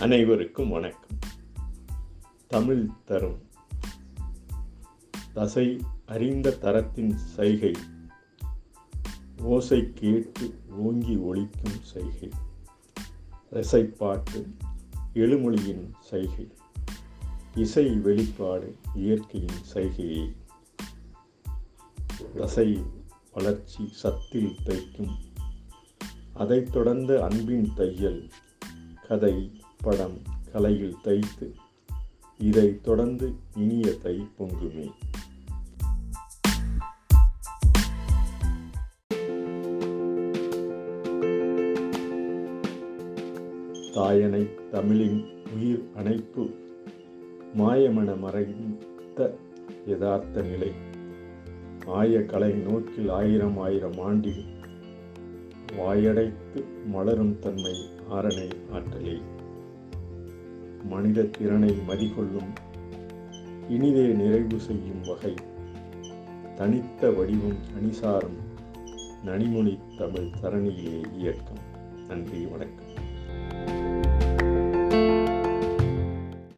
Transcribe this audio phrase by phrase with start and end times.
[0.00, 1.18] அனைவருக்கும் வணக்கம்.
[2.46, 3.42] தமிழ் தரும்.
[5.32, 7.72] தசை அறிந்த தரத்தின் சைகை.
[9.42, 12.30] ஓசை கேட்டு ஓங்கி ஒழிக்கும் சைகை.
[13.52, 14.54] ரசைப்பாட்டு
[15.14, 16.52] எழுமொழியின் சைகை.
[17.54, 20.36] இசை வெளிப்பாடு இயற்கையின் சைகையை.
[22.36, 22.82] தசை
[23.32, 25.16] வளர்ச்சி சத்தில் தைக்கும்.
[26.32, 28.30] அதைத் தொடர்ந்து அன்பின் தையல்
[29.08, 30.18] கதை படம்
[30.52, 31.54] கலையில் தைத்து
[32.38, 34.90] இதை தொடர்ந்து இனிய தை பொங்குமே.
[43.94, 45.24] தாயனை தமிழின்
[45.54, 46.50] உயிர் அணைப்பு
[47.54, 49.36] மாயமன மறைந்த
[49.86, 50.72] யதார்த்த நிலை.
[51.86, 54.44] ஆய கலை நோக்கில் ஆயிரம் ஆயிரம் ஆண்டில்
[55.72, 57.74] வாயடைத்து மலரும் தன்மை
[58.10, 59.20] ஆரணை ஆற்றலே.
[60.84, 62.52] மனித திறனை மதிகொள்ளும்
[63.68, 65.34] இனிதே நிறைவு செய்யும் வகை.
[66.56, 68.38] தனித்த வடிவம் அணிசாரம்
[69.24, 71.58] நனிமொழி தமிழ் தரணியிலே இயக்கம்.
[72.08, 72.88] நன்றி வணக்கம்.